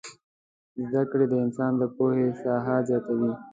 [0.91, 3.31] زدکړې د انسان د پوهې ساحه زياتوي